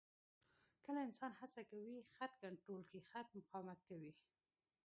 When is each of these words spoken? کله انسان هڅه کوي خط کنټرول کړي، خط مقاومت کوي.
کله 0.85 0.99
انسان 1.07 1.31
هڅه 1.41 1.61
کوي 1.71 1.95
خط 2.15 2.31
کنټرول 2.43 2.81
کړي، 2.89 3.01
خط 3.09 3.27
مقاومت 3.39 3.79
کوي. 3.89 4.11